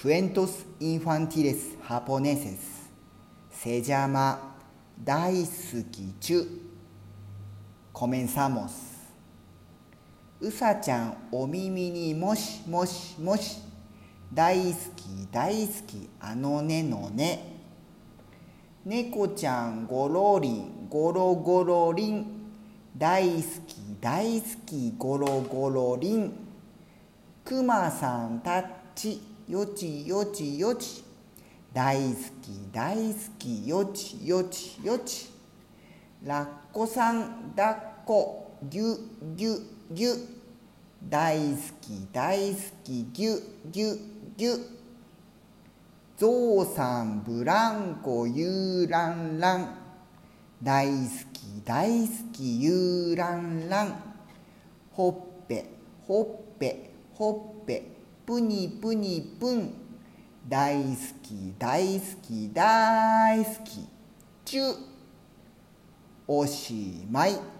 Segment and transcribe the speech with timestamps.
[0.00, 2.88] クエントス・インファンティレス・ハポネセス
[3.50, 4.54] セジャマ
[5.02, 5.48] 大好
[5.90, 6.46] き中
[7.92, 9.12] コメンサモス
[10.40, 13.58] うさちゃんお耳にもしもしもし
[14.32, 17.56] 大好き大好きあのねのね
[18.84, 22.24] 猫ちゃんごろりんごろごろりん
[22.96, 26.32] 大好き大好きごろごろりん
[27.44, 31.02] くまさんタッチよちよちよち。
[31.72, 35.30] 大好き大好きよちよちよち。
[36.22, 38.58] ラッコさんだっこ。
[38.68, 38.98] ぎゅ
[39.34, 40.14] ぎゅぎゅ。
[41.08, 43.98] 大好き大好きぎゅぎゅ
[44.36, 44.60] ぎゅ。
[46.18, 46.28] ゾ
[46.60, 49.78] ウさんブランコゆうらんらん。
[50.62, 50.92] 大好
[51.32, 53.94] き大好きゆうらんらん。
[54.92, 55.70] ほっぺ
[56.06, 57.97] ほっぺほっぺ。
[58.28, 59.72] ぷにぷにぷん
[60.46, 60.84] 大好
[61.22, 63.88] き大好き大好き。
[64.44, 64.62] ちゅ
[66.26, 67.57] おしまい。